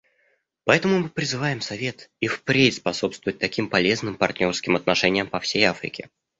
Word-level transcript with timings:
Поэтому 0.65 0.97
мы 0.97 1.09
призываем 1.09 1.61
Совет 1.61 2.09
и 2.21 2.25
впредь 2.27 2.73
способствовать 2.77 3.37
таким 3.37 3.69
полезным 3.69 4.15
партнерским 4.15 4.75
отношениям 4.75 5.29
по 5.29 5.39
всей 5.39 5.65
Африке. 5.65 6.09